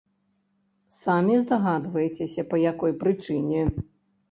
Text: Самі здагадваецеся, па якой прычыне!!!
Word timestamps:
Самі 0.99 1.35
здагадваецеся, 1.43 2.41
па 2.55 2.61
якой 2.71 2.99
прычыне!!! 3.07 3.63